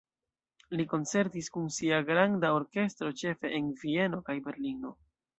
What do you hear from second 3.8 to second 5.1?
Vieno kaj Berlino.